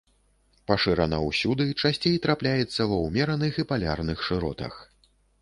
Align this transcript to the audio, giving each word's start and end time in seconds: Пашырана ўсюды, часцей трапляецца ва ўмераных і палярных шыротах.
Пашырана 0.69 1.19
ўсюды, 1.25 1.67
часцей 1.81 2.15
трапляецца 2.23 2.81
ва 2.93 2.97
ўмераных 3.05 3.61
і 3.65 3.67
палярных 3.75 4.27
шыротах. 4.31 4.73